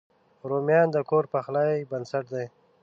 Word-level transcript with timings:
رومیان 0.49 0.87
د 0.91 0.97
کور 1.09 1.23
پخلي 1.33 1.77
بنسټ 1.89 2.25
دی 2.33 2.45